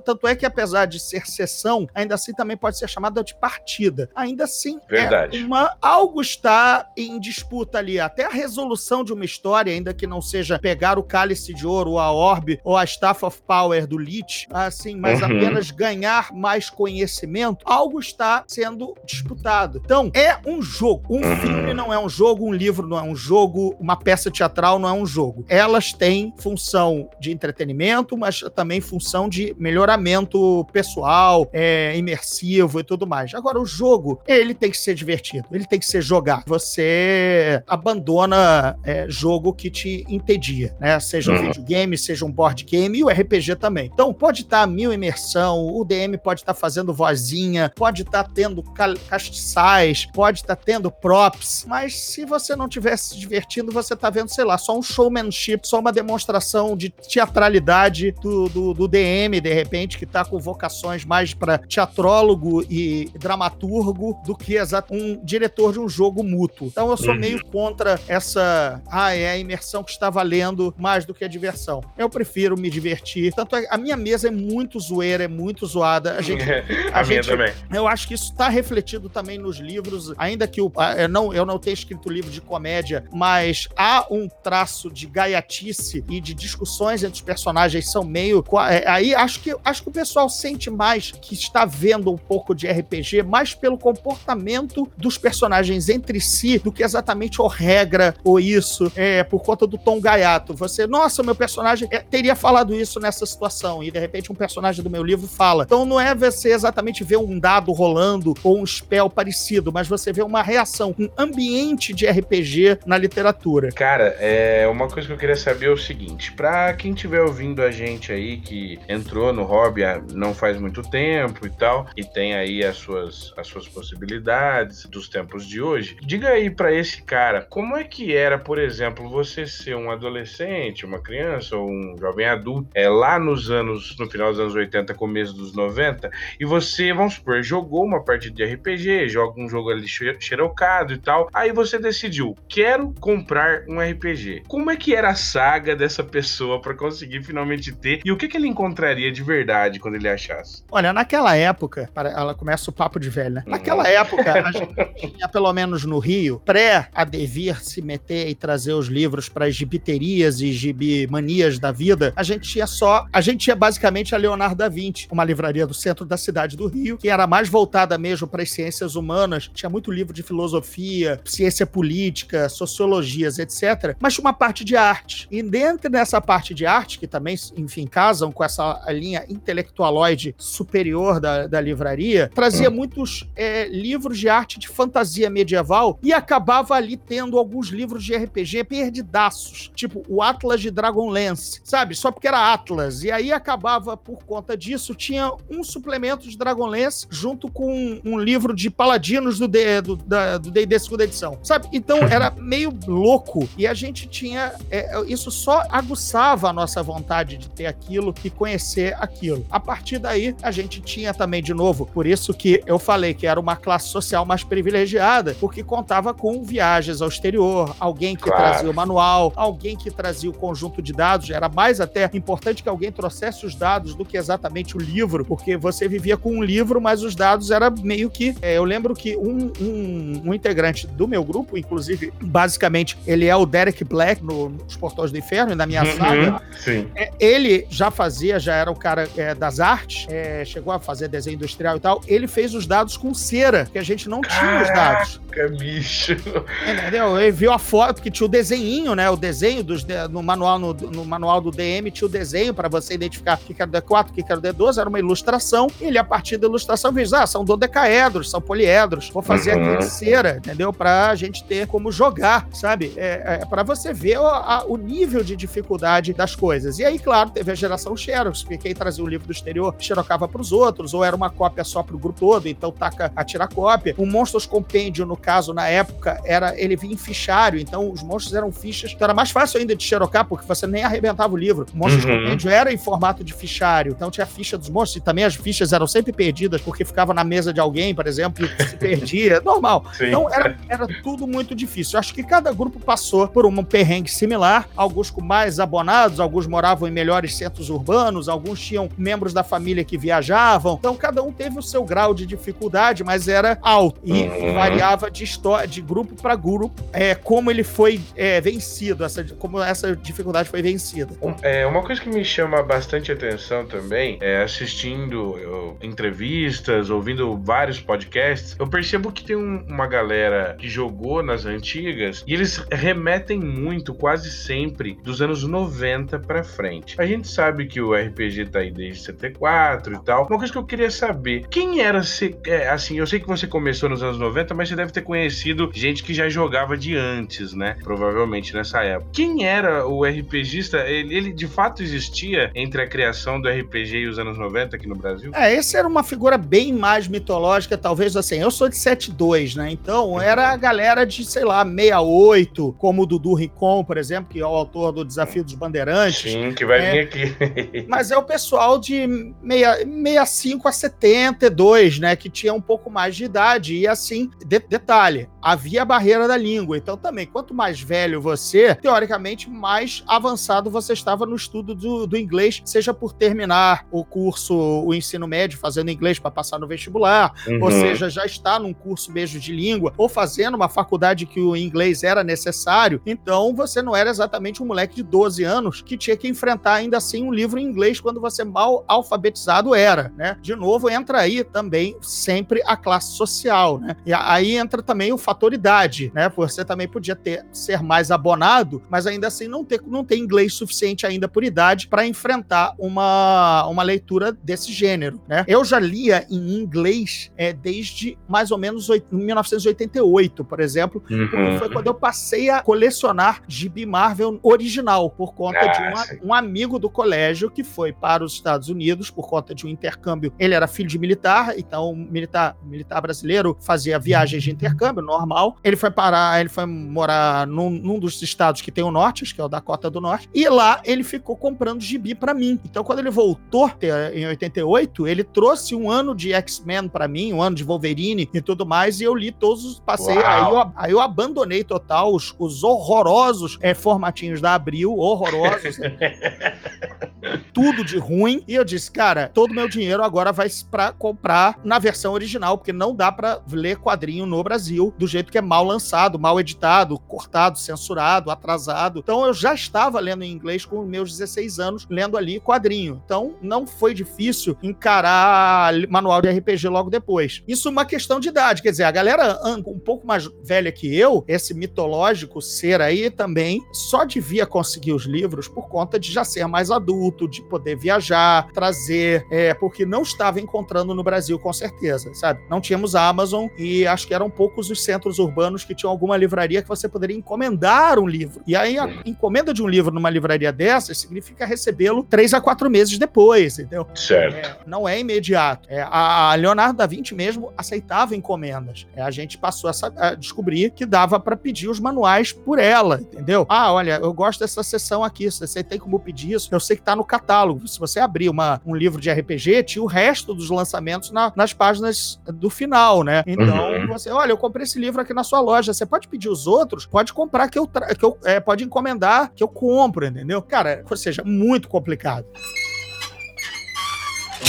[0.05, 4.11] Tanto é que, apesar de ser sessão, ainda assim também pode ser chamada de partida.
[4.15, 5.39] Ainda assim, é Verdade.
[5.39, 7.99] É uma, algo está em disputa ali.
[7.99, 11.93] Até a resolução de uma história, ainda que não seja pegar o cálice de ouro,
[11.93, 15.27] ou a orbe, ou a Staff of Power do Lich, assim, mas uhum.
[15.27, 19.81] apenas ganhar mais conhecimento, algo está sendo disputado.
[19.85, 21.15] Então, é um jogo.
[21.15, 21.37] Um uhum.
[21.37, 24.89] filme não é um jogo, um livro não é um jogo, uma peça teatral não
[24.89, 25.45] é um jogo.
[25.49, 33.07] Elas têm função de entretenimento, mas também função de melhoramento pessoal, é, imersivo e tudo
[33.07, 33.35] mais.
[33.35, 36.43] Agora, o jogo, ele tem que ser divertido, ele tem que ser jogar.
[36.47, 40.99] Você abandona é, jogo que te entedia, né?
[41.01, 41.47] Seja um uhum.
[41.47, 43.91] videogame, seja um board game e o RPG também.
[43.93, 48.25] Então, pode estar tá mil imersão, o DM pode estar tá fazendo vozinha, pode estar
[48.25, 48.63] tá tendo
[49.09, 54.11] castiçais, pode estar tá tendo props, mas se você não estiver se divertindo, você tá
[54.11, 59.41] vendo, sei lá, só um showmanship, só uma demonstração de teatralidade do, do, do DM,
[59.41, 61.59] de repente, que tá com vocações mais para
[61.99, 64.57] teatrólogo e dramaturgo do que
[64.91, 66.69] um diretor de um jogo mútuo.
[66.69, 67.21] Então eu sou uhum.
[67.21, 71.83] meio contra essa, ah, é a imersão que está valendo mais do que a diversão.
[71.97, 73.33] Eu prefiro me divertir.
[73.33, 76.17] Tanto é, a minha mesa é muito zoeira, é muito zoada.
[76.17, 76.43] A gente,
[76.93, 77.53] a, a gente, também.
[77.73, 81.45] Eu acho que isso está refletido também nos livros, ainda que o, eu, não, eu
[81.45, 87.03] não tenha escrito livro de comédia, mas há um traço de gaiatice e de discussões
[87.03, 88.45] entre os personagens são meio.
[88.71, 92.55] É, aí acho que, acho que o pessoal sente mais que está vendo um pouco
[92.55, 98.41] de RPG, mais pelo comportamento dos personagens entre si do que exatamente o regra ou
[98.41, 100.55] isso, é, por conta do tom gaiato.
[100.55, 104.83] Você, nossa, meu personagem é, teria falado isso nessa situação, e de repente um personagem
[104.83, 105.63] do meu livro fala.
[105.65, 110.13] Então não é você exatamente ver um dado rolando ou um spell parecido, mas você
[110.13, 113.71] vê uma reação, um ambiente de RPG na literatura.
[113.71, 117.63] Cara, é uma coisa que eu queria saber é o seguinte: para quem estiver ouvindo
[117.63, 122.35] a gente aí que entrou no hobby não faz muito tempo e tal, e tem
[122.35, 127.43] aí as suas, as suas possibilidades dos tempos de hoje, diga aí para esse cara
[127.43, 132.27] como é que era, por exemplo, você ser um adolescente, uma criança ou um jovem
[132.27, 136.93] adulto, é lá nos anos, no final dos anos 80, começo dos 90, e você,
[136.93, 141.53] vamos supor, jogou uma partida de RPG, joga um jogo ali xerocado e tal, aí
[141.53, 144.45] você decidiu, quero comprar um RPG.
[144.47, 148.29] Como é que era a saga dessa pessoa para conseguir finalmente ter e o que,
[148.29, 150.63] que ele encontraria de verdade quando ele achasse?
[150.71, 151.58] Olha, naquela época,
[151.97, 153.43] ela começa o papo de velho, né?
[153.47, 153.53] Uhum.
[153.53, 158.35] Naquela época, a gente tinha, pelo menos no Rio, pré a devir se meter e
[158.35, 163.21] trazer os livros para as gibiterias e gibimanias da vida, a gente tinha só, a
[163.21, 166.99] gente tinha basicamente a Leonardo da Vinci, uma livraria do centro da cidade do Rio,
[166.99, 171.67] que era mais voltada mesmo para as ciências humanas, tinha muito livro de filosofia, ciência
[171.67, 173.97] política, sociologias, etc.
[174.01, 175.27] Mas tinha uma parte de arte.
[175.31, 181.21] E dentro dessa parte de arte, que também, enfim, casam com essa linha intelectualoide superior
[181.21, 186.97] da, da livraria, trazia muitos é, livros de arte de fantasia medieval e acabava ali
[186.97, 191.95] tendo alguns livros de RPG perdidaços, tipo o Atlas de Dragonlance, sabe?
[191.95, 193.03] Só porque era Atlas.
[193.03, 198.55] E aí acabava, por conta disso, tinha um suplemento de Dragonlance junto com um livro
[198.55, 201.69] de Paladinos do D&D do, da, do segunda edição, sabe?
[201.73, 204.53] Então era meio louco e a gente tinha...
[204.71, 209.47] É, isso só aguçava a nossa vontade de ter aquilo e conhecer aquilo.
[209.51, 213.27] A partir daí, a gente tinha também, de novo, por isso que eu falei que
[213.27, 218.43] era uma classe social mais privilegiada, porque contava com viagens ao exterior, alguém que claro.
[218.43, 221.31] trazia o manual, alguém que trazia o conjunto de dados.
[221.31, 225.57] Era mais até importante que alguém trouxesse os dados do que exatamente o livro, porque
[225.57, 228.35] você vivia com um livro, mas os dados era meio que.
[228.43, 233.37] É, eu lembro que um, um, um, integrante do meu grupo, inclusive, basicamente, ele é
[233.37, 236.43] o Derek Black no, nos Portões do Inferno, na minha uhum, saga.
[236.59, 236.89] Sim.
[236.95, 241.09] É, ele já fazia, já era o cara é, das artes, é, chegou a fazer
[241.09, 242.01] desenho industrial e tal.
[242.07, 245.21] Ele fez os dados com cera, que a gente não Caraca, tinha os dados.
[245.59, 246.13] bicho.
[246.13, 247.19] Entendeu?
[247.21, 249.09] Ele viu a foto que tinha o desenho, né?
[249.11, 252.95] O desenho dos, no manual no, no manual do DM tinha o desenho para você
[252.95, 255.69] identificar o que era o D4, o que era o D12, era uma ilustração.
[255.81, 259.11] E ele, a partir da ilustração, fez: ah, são dodecaedros, são poliedros.
[259.11, 259.75] Vou fazer uhum.
[259.75, 260.73] aqui de cera, entendeu?
[260.73, 262.93] Pra gente ter como jogar, sabe?
[262.97, 266.79] É, é para você ver o, a, o nível de dificuldade das coisas.
[266.79, 270.27] E aí, claro, teve a geração Xerox, porque quem trazia o livro do exterior xerocava
[270.29, 273.95] pros outros, ou era uma cópia só pro grupo todo, então taca a tirar cópia.
[273.97, 278.35] O Monstros Compendium, no caso, na época, era ele vinha em fichário, então os monstros
[278.35, 281.67] eram fichas, então era mais fácil ainda de xerocar, porque você nem arrebentava o livro.
[281.73, 282.19] O Monstros uhum.
[282.19, 285.35] Compendium era em formato de fichário, então tinha a ficha dos monstros, e também as
[285.35, 289.41] fichas eram sempre perdidas, porque ficava na mesa de alguém, por exemplo, e se perdia,
[289.45, 289.85] normal.
[289.93, 290.09] Sim.
[290.09, 291.97] Então era, era tudo muito difícil.
[291.97, 296.47] Eu acho que cada grupo passou por um perrengue similar, alguns com mais abonados, alguns
[296.47, 301.33] moravam em melhores centros urbanos, alguns tinham membros da família que viajavam, então cada um
[301.33, 304.53] teve o seu grau de dificuldade, mas era alto e uhum.
[304.53, 309.63] variava de história, de grupo para grupo, é, como ele foi é, vencido, essa, como
[309.63, 311.15] essa dificuldade foi vencida.
[311.43, 317.81] É, uma coisa que me chama bastante atenção também é assistindo eu, entrevistas, ouvindo vários
[317.81, 323.41] podcasts, eu percebo que tem um, uma galera que jogou nas antigas e eles remetem
[323.41, 327.01] muito, quase sempre, dos anos 90 para frente.
[327.01, 330.27] A gente sabe que o RPG tá aí desde 74 e tal.
[330.27, 332.03] Uma coisa que eu queria saber, quem era,
[332.47, 335.71] é, assim, eu sei que você começou nos anos 90, mas você deve ter conhecido
[335.73, 337.77] gente que já jogava de antes, né?
[337.83, 339.11] Provavelmente nessa época.
[339.13, 340.79] Quem era o RPGista?
[340.79, 344.89] Ele, ele de fato existia entre a criação do RPG e os anos 90 aqui
[344.89, 345.31] no Brasil?
[345.35, 348.37] É, esse era uma figura bem mais mitológica, talvez assim.
[348.41, 349.71] Eu sou de 72, né?
[349.71, 354.41] Então era a galera de, sei lá, 68, como o Dudu Ricon, por exemplo, que
[354.41, 356.33] é o autor do Desafio dos Bandeirantes.
[356.33, 357.87] Sim, que vai é, vir aqui.
[357.89, 359.07] mas é o pessoal de
[359.43, 362.17] 65 a 72, né?
[362.17, 363.77] Que tinha um pouco mais de idade.
[363.77, 366.77] E assim, de, detalhe, havia a barreira da língua.
[366.77, 372.17] Então também, quanto mais velho você, teoricamente, mais avançado você estava no estudo do, do
[372.17, 377.19] inglês, seja por terminar o curso, o ensino médio, fazendo inglês para passar no vestibular
[377.47, 377.63] uhum.
[377.63, 381.57] ou seja, já está num curso mesmo de língua, ou fazendo uma faculdade que o
[381.57, 386.17] inglês era necessário, então você não era exatamente um moleque de 12 anos que tinha
[386.17, 390.37] que enfrentar ainda assim um livro em inglês quando você mal alfabetizado era, né?
[390.41, 393.97] De novo, entra aí também sempre a classe social, né?
[394.05, 396.31] E aí entra também o fator idade, né?
[396.37, 400.55] Você também podia ter ser mais abonado, mas ainda assim não ter não ter inglês
[400.55, 405.45] suficiente ainda por idade para enfrentar uma, uma leitura desse gênero, né?
[405.47, 411.59] Eu já lia em inglês é, desde mais ou menos 1988, por exemplo, uhum.
[411.59, 416.35] foi quando eu passei a colecionar gibi Marvel original por conta ah, de uma, um
[416.35, 420.33] amigo do colégio que foi para os Estados Unidos por conta de um intercâmbio.
[420.39, 425.57] Ele era filho de militar, então militar militar brasileiro fazia viagens de intercâmbio normal.
[425.65, 429.35] Ele foi parar, ele foi morar num, num dos estados que tem o norte, acho
[429.35, 432.61] que é o Dakota do Norte, e lá ele ficou comprando gibi para mim.
[432.65, 433.71] Então quando ele voltou
[434.13, 438.41] em 88, ele trouxe um ano de X-Men para mim, um ano de Wolverine e
[438.41, 442.35] tudo mais, e eu li todos os passei, aí eu, aí eu, abandonei total os,
[442.39, 445.79] os horrorosos é, formatinhos da Abril, horrorosos.
[447.53, 448.43] tudo de ruim.
[448.47, 452.73] E eu disse, cara, todo meu dinheiro agora vai para comprar na versão original, porque
[452.73, 456.99] não dá para ler quadrinho no Brasil do jeito que é mal lançado, mal editado,
[456.99, 459.01] cortado, censurado, atrasado.
[459.01, 463.01] Então eu já estava lendo em inglês com meus 16 anos, lendo ali quadrinho.
[463.05, 467.43] Então não foi difícil encarar manual de RPG logo depois.
[467.47, 470.95] Isso é uma questão de idade, quer dizer, a galera um pouco mais velha que
[470.95, 476.25] eu, esse mitológico ser aí também, só devia conseguir os livros por conta de já
[476.25, 481.53] ser mais adulto, de poder viajar, trazer, é, porque não estava encontrando no Brasil com
[481.53, 482.41] certeza, sabe?
[482.49, 486.63] Não tínhamos Amazon e acho que eram poucos os centros urbanos que tinham alguma livraria
[486.63, 488.43] que você poderia encomendar um livro.
[488.47, 492.69] E aí a encomenda de um livro numa livraria dessa significa recebê-lo três a quatro
[492.69, 493.87] meses depois, entendeu?
[493.95, 494.37] Certo.
[494.37, 495.69] É, não é imediato.
[495.71, 498.87] É, a Leonardo da Vinci mesmo aceitava encomendas.
[498.95, 503.01] É, a gente passou a, a descobrir que dava para pedir os manuais por ela,
[503.01, 503.47] entendeu?
[503.49, 506.49] Ah, olha, eu gosto dessa sessão aqui, você tem como pedir isso?
[506.53, 507.67] Eu sei que tá no catálogo.
[507.67, 511.55] Se você abrir uma, um livro de RPG, tinha o resto dos lançamentos na, nas
[511.55, 513.23] páginas do final, né?
[513.27, 513.87] Então, uhum.
[513.87, 516.85] você, olha, eu comprei esse livro aqui na sua loja, você pode pedir os outros?
[516.85, 520.43] Pode comprar que eu, que eu é, pode encomendar que eu compro, entendeu?
[520.43, 522.27] Cara, ou seja, muito complicado.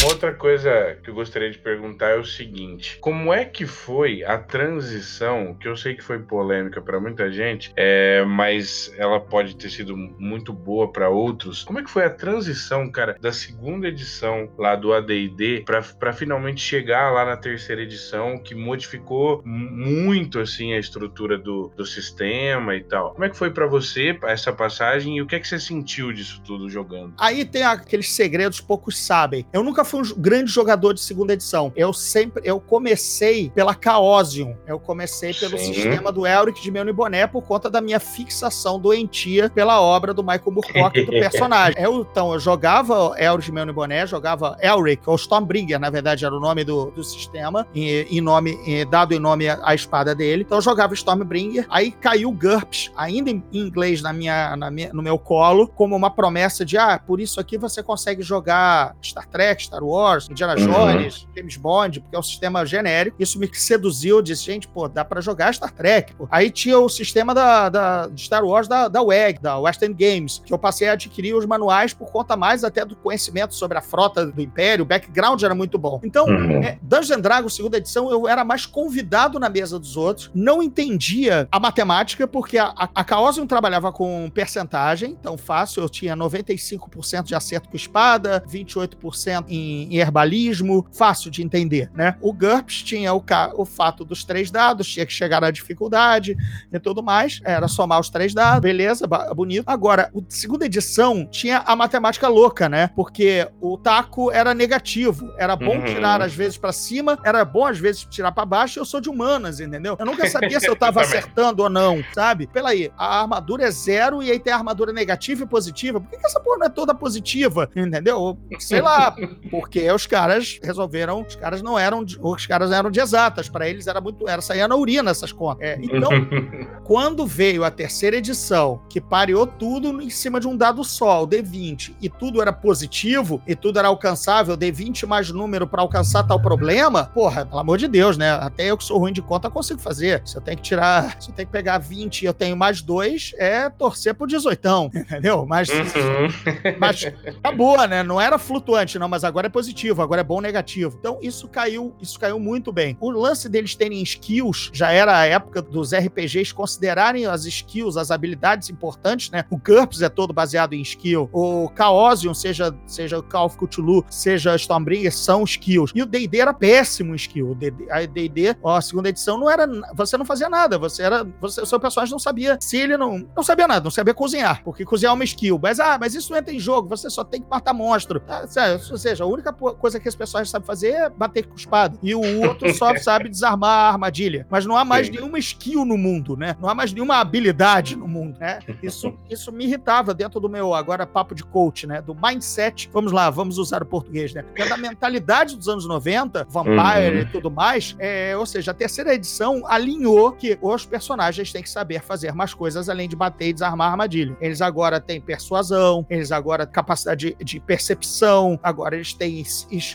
[0.02, 4.24] Uma outra coisa que eu gostaria de perguntar é o seguinte: como é que foi
[4.24, 9.58] a transição, que eu sei que foi polêmica para muita gente, é, mas ela pode
[9.58, 11.66] ter sido muito boa para outros.
[11.66, 16.62] Como é que foi a transição, cara, da segunda edição lá do AD&D para finalmente
[16.62, 22.84] chegar lá na terceira edição, que modificou muito assim a estrutura do, do sistema e
[22.86, 23.12] tal?
[23.12, 26.14] Como é que foi para você essa passagem e o que é que você sentiu
[26.14, 27.16] disso tudo jogando?
[27.18, 29.46] Aí tem aqueles segredos poucos sabem.
[29.52, 31.74] Eu nunca fui um grande jogador de segunda edição.
[31.76, 34.56] Eu sempre, eu comecei pela Chaosium.
[34.68, 35.74] Eu comecei pelo Sim.
[35.74, 40.24] sistema do Elric de e Boné por conta da minha fixação doentia pela obra do
[40.24, 41.82] Michael Moorcock do personagem.
[41.82, 46.36] Eu, então, eu jogava Elric de e Boné, jogava Elric, ou Stormbringer, na verdade era
[46.36, 50.44] o nome do, do sistema, em, em nome, em, dado em nome à espada dele.
[50.44, 55.02] Então eu jogava Stormbringer, aí caiu GURPS, ainda em inglês na minha, na minha, no
[55.02, 59.64] meu colo, como uma promessa de, ah, por isso aqui você consegue jogar Star Trek,
[59.64, 60.68] Star Wars, Indiana uhum.
[60.68, 63.18] Jones, James Bond, porque é um sistema genérico.
[63.20, 66.14] Isso me seduziu, disse, gente, pô, dá pra jogar Star Trek.
[66.14, 66.28] Pô.
[66.32, 70.42] Aí tinha o sistema da, da, de Star Wars da, da WEG, da Western Games,
[70.46, 73.82] que eu passei a adquirir os manuais por conta mais até do conhecimento sobre a
[73.82, 76.00] frota do Império, o background era muito bom.
[76.04, 76.64] Então, uhum.
[76.64, 81.48] é, Dungeons Dragons, segunda edição, eu era mais convidado na mesa dos outros, não entendia
[81.52, 87.24] a matemática, porque a, a, a Chaosium trabalhava com percentagem, então fácil, eu tinha 95%
[87.24, 92.16] de acerto com espada, 28% em em, herbalismo, fácil de entender, né?
[92.22, 93.24] O GURPS tinha o,
[93.56, 96.36] o fato dos três dados, tinha que chegar na dificuldade
[96.72, 99.64] e tudo mais, era somar os três dados, beleza, bonito.
[99.68, 102.90] Agora, a segunda edição tinha a matemática louca, né?
[102.96, 105.86] Porque o taco era negativo, era bom uhum.
[105.86, 109.10] tirar às vezes para cima, era bom às vezes tirar para baixo, eu sou de
[109.10, 109.96] humanas, entendeu?
[110.00, 112.48] Eu nunca sabia se eu tava acertando ou não, sabe?
[112.48, 116.00] Pela aí, a armadura é zero e aí tem a armadura negativa e positiva.
[116.00, 117.70] Por que, que essa porra não é toda positiva?
[117.76, 118.38] Entendeu?
[118.60, 119.16] Sei lá,
[119.60, 123.88] porque os caras resolveram, os caras não eram, os caras eram de exatas, para eles
[123.88, 125.68] era muito, era sair na urina essas contas.
[125.68, 126.10] É, então,
[126.86, 131.28] quando veio a terceira edição, que pareou tudo em cima de um dado só, o
[131.28, 136.42] D20, e tudo era positivo, e tudo era alcançável, D20 mais número para alcançar tal
[136.42, 138.32] problema, porra, pelo amor de Deus, né?
[138.32, 140.22] Até eu que sou ruim de conta consigo fazer.
[140.26, 142.82] Se eu tenho que tirar, se eu tenho que pegar 20 e eu tenho mais
[142.82, 144.60] dois, é torcer pro 18,
[144.96, 145.46] entendeu?
[145.46, 146.76] Mas, uhum.
[146.80, 148.04] mas acabou, né?
[148.04, 150.96] Não era flutuante, não, mas agora é positivo, agora é bom negativo.
[151.00, 152.96] Então isso caiu, isso caiu muito bem.
[153.00, 158.12] O lance deles terem skills já era a época dos RPGs considerarem as skills, as
[158.12, 159.44] habilidades importantes, né?
[159.50, 161.30] O GURPS é todo baseado em skill.
[161.34, 165.92] O Chaosium, seja, seja o Call of Cthulhu, seja Stormbringer, são skills.
[165.96, 167.52] E o D&D era péssimo skill.
[167.52, 171.80] O D&D, a segunda edição não era, você não fazia nada, você era, você, seu
[171.80, 175.16] personagem não sabia se ele não, não sabia nada, não sabia cozinhar, porque cozinhar é
[175.16, 175.60] uma skill.
[175.62, 178.22] Mas, ah, mas isso entra em jogo, você só tem que matar monstro.
[178.28, 178.46] Ah,
[178.92, 181.98] ou seja, única coisa que esse personagem sabe fazer é bater com espada.
[182.02, 184.46] E o outro só sabe desarmar a armadilha.
[184.50, 185.14] Mas não há mais Sim.
[185.14, 186.56] nenhuma skill no mundo, né?
[186.60, 188.60] Não há mais nenhuma habilidade no mundo, né?
[188.82, 192.02] Isso, isso me irritava dentro do meu, agora, papo de coach, né?
[192.02, 192.90] Do mindset.
[192.92, 194.44] Vamos lá, vamos usar o português, né?
[194.56, 197.22] É da mentalidade dos anos 90, Vampire uhum.
[197.22, 201.70] e tudo mais, é, ou seja, a terceira edição alinhou que os personagens têm que
[201.70, 204.36] saber fazer mais coisas além de bater e desarmar a armadilha.
[204.40, 209.44] Eles agora têm persuasão, eles agora capacidade de, de percepção, agora eles têm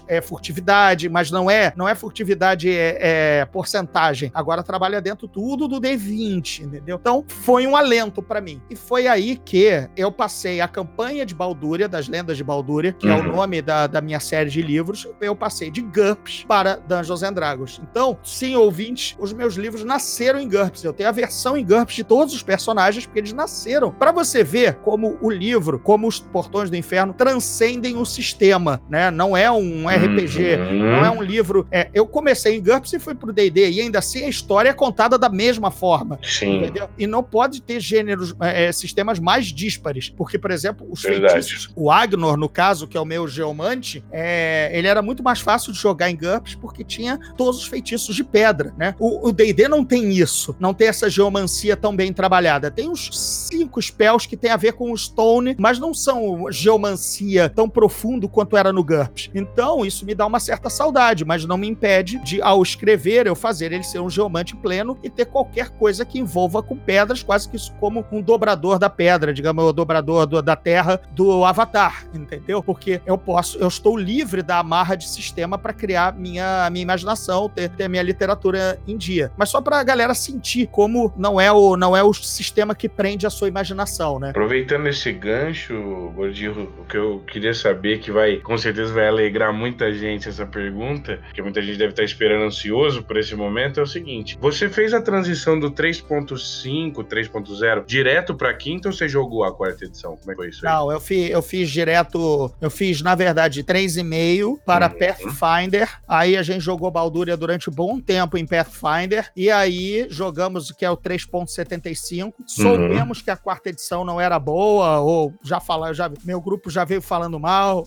[0.07, 2.99] é, furtividade, mas não é não é furtividade é,
[3.41, 4.31] é, porcentagem.
[4.35, 6.99] Agora trabalha dentro tudo do D20, entendeu?
[7.01, 8.61] Então foi um alento para mim.
[8.69, 13.07] E foi aí que eu passei a campanha de Baldúria, das Lendas de Baldúria, que
[13.07, 13.13] uhum.
[13.13, 13.37] é o uhum.
[13.37, 17.81] nome da, da minha série de livros, eu passei de GURPS para Dungeons and Dragons.
[17.91, 20.85] Então, sim, ouvintes, os meus livros nasceram em GURPS.
[20.85, 23.91] Eu tenho a versão em GURPS de todos os personagens, porque eles nasceram.
[23.91, 29.11] Para você ver como o livro, como os Portões do Inferno transcendem o sistema, né?
[29.15, 30.79] Não é um RPG, uhum.
[30.79, 31.67] não é um livro.
[31.71, 34.73] É, eu comecei em GURPS e fui pro D&D, e ainda assim a história é
[34.73, 36.19] contada da mesma forma.
[36.23, 36.59] Sim.
[36.59, 36.89] Entendeu?
[36.99, 41.33] E não pode ter gêneros, é, é sistemas mais díspares, porque, por exemplo, os Verdade.
[41.33, 45.41] feitiços, o Agnor, no caso, que é o meu geomante, é, ele era muito mais
[45.41, 48.95] fácil de jogar em GURPS porque tinha todos os feitiços de pedra, né?
[48.99, 52.71] O D&D não tem isso, não tem essa geomancia tão bem trabalhada.
[52.71, 53.11] Tem uns
[53.49, 58.29] cinco spells que tem a ver com o Stone, mas não são geomancia tão profundo
[58.29, 59.04] quanto era no GURPS.
[59.35, 63.35] Então, isso me dá uma certa saudade, mas não me impede de, ao escrever, eu
[63.35, 67.49] fazer ele ser um geomante pleno e ter qualquer coisa que envolva com pedras, quase
[67.49, 72.07] que isso como um dobrador da pedra, digamos, o dobrador do, da terra do Avatar,
[72.15, 72.63] entendeu?
[72.63, 77.49] Porque eu posso, eu estou livre da amarra de sistema para criar minha, minha imaginação,
[77.49, 79.31] ter, ter minha literatura em dia.
[79.37, 82.89] Mas só para a galera sentir como não é o não é o sistema que
[82.89, 84.31] prende a sua imaginação, né?
[84.31, 85.75] Aproveitando esse gancho,
[86.15, 90.47] Gordinho, o que eu queria saber que vai, com certeza vai alegrar muita gente essa
[90.47, 94.69] pergunta, que muita gente deve estar esperando ansioso por esse momento, é o seguinte: você
[94.69, 100.17] fez a transição do 3.5, 3.0 direto para quinta ou você jogou a quarta edição?
[100.17, 100.67] Como é que foi isso?
[100.67, 100.73] Aí?
[100.73, 104.99] Não, eu fiz, eu fiz direto, eu fiz na verdade 3,5 para uhum.
[104.99, 105.89] Pathfinder.
[106.07, 110.77] Aí a gente jogou Balduria durante um bom tempo em Pathfinder e aí jogamos o
[110.77, 112.33] que é o 3.75.
[112.47, 113.25] Soubemos uhum.
[113.25, 117.03] que a quarta edição não era boa ou já falar, já meu grupo já veio
[117.03, 117.85] falando mal,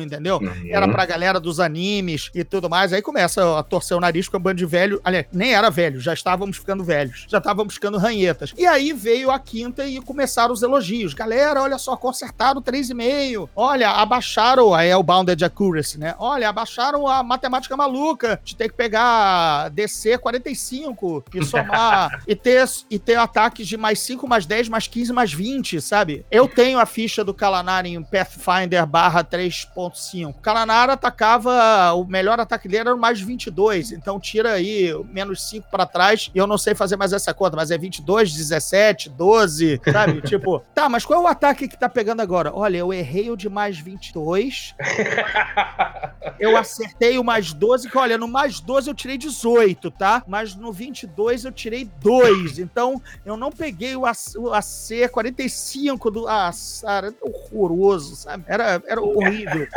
[0.00, 0.38] Entendeu?
[0.38, 0.68] Uhum.
[0.68, 2.92] Era pra galera dos animes e tudo mais.
[2.92, 5.00] Aí começa a torcer o nariz com um bando de velho.
[5.04, 7.26] Aliás, nem era velho, já estávamos ficando velhos.
[7.28, 8.52] Já estávamos ficando ranhetas.
[8.56, 11.14] E aí veio a quinta e começaram os elogios.
[11.14, 13.48] Galera, olha só, consertaram 3,5.
[13.54, 14.74] Olha, abaixaram.
[14.74, 16.14] Aí é o Bounded Accuracy, né?
[16.18, 22.64] Olha, abaixaram a matemática maluca de ter que pegar DC 45 e somar e ter,
[22.88, 26.24] e ter ataques de mais 5, mais 10, mais 15, mais 20, sabe?
[26.30, 30.34] Eu tenho a ficha do Kalanar em Pathfinder barra 3.5.
[30.40, 35.68] Kalanar atacava, o melhor ataque dele era o mais 22, então tira aí menos 5
[35.70, 39.80] para trás, e eu não sei fazer mais essa conta, mas é 22, 17, 12,
[39.92, 40.20] sabe?
[40.28, 42.52] tipo, tá, mas qual é o ataque que tá pegando agora?
[42.54, 44.74] Olha, eu errei o de mais 22,
[46.38, 50.22] eu acertei o mais 12, que olha, no mais 12 eu tirei 18, tá?
[50.26, 56.10] Mas no 22 eu tirei 2, então eu não peguei o AC, o AC 45
[56.10, 56.28] do...
[56.28, 56.50] Ah,
[56.84, 58.44] era horroroso, sabe?
[58.46, 59.68] Era, era horrível.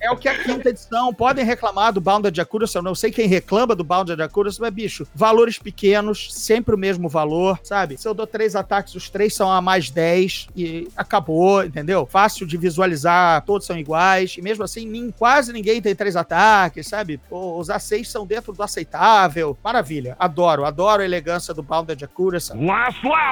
[0.00, 1.12] É o que a quinta edição.
[1.12, 2.76] Podem reclamar do Bounded Accuracy.
[2.76, 7.08] Eu não sei quem reclama do Bounded Accuracy, mas, bicho, valores pequenos, sempre o mesmo
[7.08, 7.96] valor, sabe?
[7.96, 12.06] Se eu dou três ataques, os três são a mais 10 e acabou, entendeu?
[12.06, 14.36] Fácil de visualizar, todos são iguais.
[14.38, 17.18] E mesmo assim, nem, quase ninguém tem três ataques, sabe?
[17.28, 19.56] Pô, os A6 são dentro do aceitável.
[19.62, 20.16] Maravilha.
[20.18, 22.52] Adoro, adoro a elegância do Bounded Accuracy.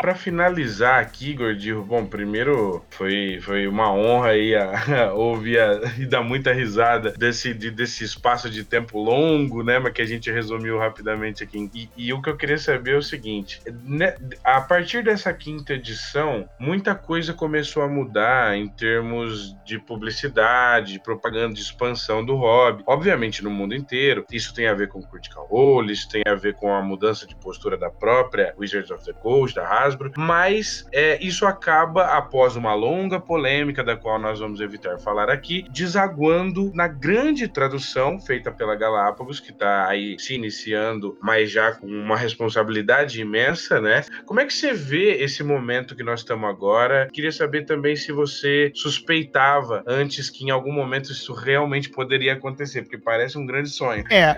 [0.00, 5.80] Pra finalizar aqui, Gordinho, bom, primeiro foi, foi uma honra aí a, a ouvir a,
[5.98, 9.78] e dar muita risada desse, de, desse espaço de tempo longo, né?
[9.78, 11.70] Mas que a gente resumiu rapidamente aqui.
[11.72, 15.74] E, e o que eu queria saber é o seguinte: né, a partir dessa quinta
[15.74, 22.35] edição, muita coisa começou a mudar em termos de publicidade, de propaganda, de expansão do
[22.35, 22.83] hobby.
[22.87, 24.24] Obviamente, no mundo inteiro.
[24.33, 27.37] Isso tem a ver com Critical Role, isso tem a ver com a mudança de
[27.37, 32.75] postura da própria Wizards of the Coast, da Hasbro, mas é, isso acaba, após uma
[32.75, 36.31] longa polêmica, da qual nós vamos evitar falar aqui, desaguando
[36.74, 42.16] na grande tradução feita pela Galápagos, que está aí se iniciando, mas já com uma
[42.16, 44.04] responsabilidade imensa, né?
[44.24, 47.08] Como é que você vê esse momento que nós estamos agora?
[47.12, 52.83] Queria saber também se você suspeitava antes que em algum momento isso realmente poderia acontecer,
[52.83, 54.04] porque parece um grande sonho.
[54.10, 54.37] É,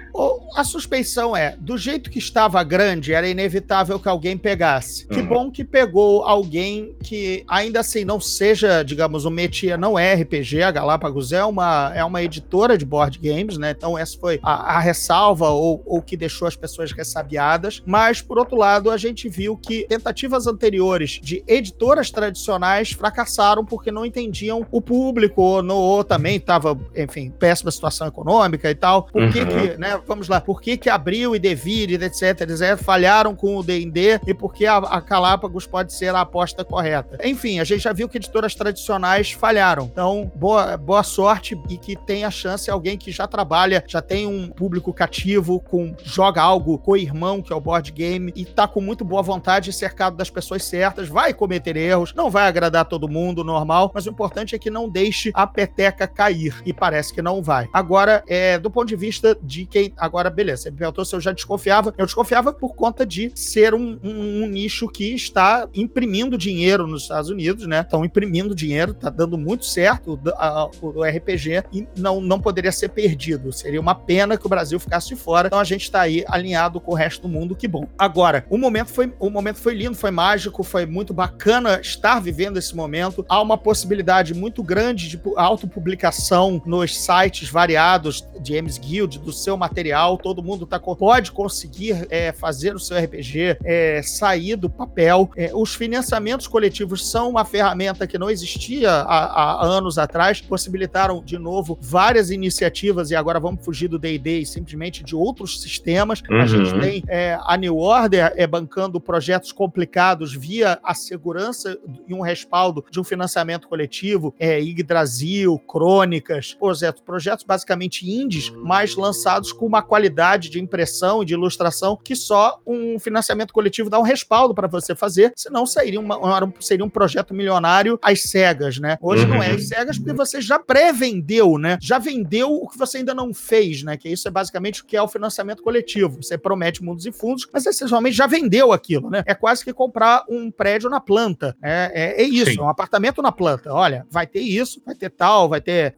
[0.54, 5.06] a suspeição é, do jeito que estava grande, era inevitável que alguém pegasse.
[5.06, 5.26] Que uhum.
[5.26, 10.62] bom que pegou alguém que ainda assim não seja, digamos, o métier não é RPG,
[10.62, 13.74] a Galápagos é uma, é uma editora de board games, né?
[13.76, 17.82] Então essa foi a, a ressalva ou, ou que deixou as pessoas ressabiadas.
[17.84, 23.90] Mas, por outro lado, a gente viu que tentativas anteriores de editoras tradicionais fracassaram porque
[23.90, 29.04] não entendiam o público, ou, no, ou também estava, enfim, péssima situação econômica e tal.
[29.04, 29.46] Por que, uhum.
[29.46, 30.00] que né?
[30.06, 34.34] Vamos lá, por que, que Abril e Devir, etc, etc, falharam com o D&D e
[34.34, 37.18] por que a, a Galápagos pode ser a aposta correta.
[37.24, 39.88] Enfim, a gente já viu que editoras tradicionais falharam.
[39.90, 44.48] Então, boa, boa sorte e que tenha chance alguém que já trabalha, já tem um
[44.48, 48.66] público cativo, com joga algo com o irmão, que é o board game, e tá
[48.66, 53.08] com muito boa vontade, cercado das pessoas certas, vai cometer erros, não vai agradar todo
[53.08, 57.22] mundo, normal, mas o importante é que não deixe a peteca cair, e parece que
[57.22, 57.68] não vai.
[57.72, 59.92] Agora, é, do ponto de vista de quem.
[59.96, 61.94] Agora, beleza, você me perguntou se eu já desconfiava.
[61.96, 67.02] Eu desconfiava por conta de ser um, um, um nicho que está imprimindo dinheiro nos
[67.02, 67.80] Estados Unidos, né?
[67.80, 72.72] Estão imprimindo dinheiro, tá dando muito certo a, o, o RPG e não, não poderia
[72.72, 73.52] ser perdido.
[73.52, 75.48] Seria uma pena que o Brasil ficasse fora.
[75.48, 77.86] Então a gente está aí alinhado com o resto do mundo, que bom.
[77.98, 82.56] Agora, o momento foi, o momento foi lindo, foi mágico, foi muito bacana estar vivendo
[82.56, 83.24] esse momento.
[83.28, 89.56] Há uma possibilidade muito grande de autopublicação nos sites variados de James Guild, do seu
[89.56, 90.13] material.
[90.18, 95.30] Todo mundo tá, pode conseguir é, fazer o seu RPG é, sair do papel.
[95.36, 101.22] É, os financiamentos coletivos são uma ferramenta que não existia há, há anos atrás, possibilitaram
[101.22, 106.22] de novo várias iniciativas e agora vamos fugir do D&D e simplesmente de outros sistemas.
[106.28, 106.40] Uhum.
[106.40, 112.14] A gente tem é, a New Order é, bancando projetos complicados via a segurança e
[112.14, 119.52] um respaldo de um financiamento coletivo, é, Yggdrasil, Crônicas, projetos, projetos basicamente indies, mas lançados
[119.52, 120.03] com uma qualidade
[120.48, 124.94] de impressão e de ilustração que só um financiamento coletivo dá um respaldo para você
[124.94, 126.18] fazer, senão seria, uma,
[126.60, 128.96] seria um projeto milionário às cegas, né?
[129.00, 129.34] Hoje uhum.
[129.34, 131.78] não é às cegas porque você já pré-vendeu, né?
[131.80, 133.96] Já vendeu o que você ainda não fez, né?
[133.96, 136.22] Que isso é basicamente o que é o financiamento coletivo.
[136.22, 139.22] Você promete mundos e fundos, mas essencialmente já vendeu aquilo, né?
[139.26, 141.56] É quase que comprar um prédio na planta.
[141.62, 142.60] É, é, é isso, Sim.
[142.60, 143.72] um apartamento na planta.
[143.72, 145.94] Olha, vai ter isso, vai ter tal, vai ter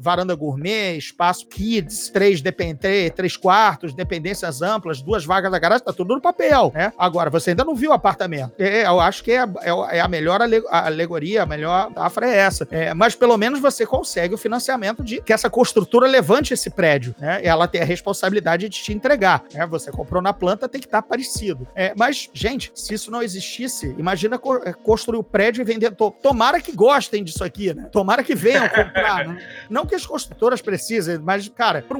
[0.00, 5.84] varanda gourmet, espaço kids, três, depend, três, três quartos, dependências amplas, duas vagas da garagem,
[5.84, 6.92] tá tudo no papel, né?
[6.98, 8.54] Agora, você ainda não viu o apartamento.
[8.58, 12.66] É, eu acho que é, é, é a melhor alegoria, a melhor afra é essa.
[12.72, 17.14] É, mas pelo menos você consegue o financiamento de que essa construtora levante esse prédio,
[17.20, 17.38] né?
[17.44, 19.44] Ela tem a responsabilidade de te entregar.
[19.54, 19.64] Né?
[19.66, 21.68] Você comprou na planta, tem que estar tá parecido.
[21.72, 25.94] É, mas, gente, se isso não existisse, imagina co é, construir o prédio e vender.
[26.20, 27.84] Tomara que gostem disso aqui, né?
[27.92, 29.38] Tomara que venham comprar, né?
[29.70, 31.96] Não que as construtoras precisem, mas, cara, para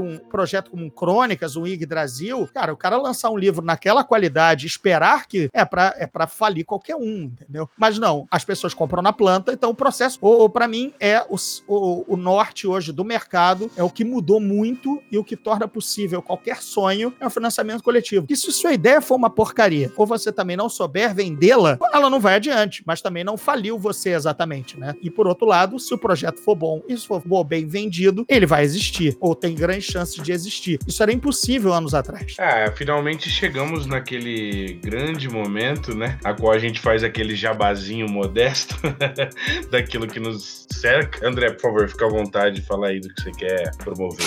[0.00, 5.26] um projeto um Crônicas, um Yggdrasil, cara, o cara lançar um livro naquela qualidade, esperar
[5.26, 7.68] que é para é pra falir qualquer um, entendeu?
[7.76, 11.24] Mas não, as pessoas compram na planta, então o processo, ou, ou para mim, é
[11.28, 15.36] o, o, o norte hoje do mercado, é o que mudou muito e o que
[15.36, 18.26] torna possível qualquer sonho é o financiamento coletivo.
[18.28, 22.20] E se sua ideia for uma porcaria, ou você também não souber vendê-la, ela não
[22.20, 24.94] vai adiante, mas também não faliu você exatamente, né?
[25.02, 28.46] E por outro lado, se o projeto for bom e se for bem vendido, ele
[28.46, 30.61] vai existir, ou tem grandes chances de existir.
[30.86, 32.36] Isso era impossível anos atrás.
[32.38, 36.18] É, finalmente chegamos naquele grande momento, né?
[36.24, 38.76] A qual a gente faz aquele jabazinho modesto
[39.70, 41.26] daquilo que nos cerca.
[41.26, 44.26] André, por favor, fica à vontade de falar aí do que você quer promover.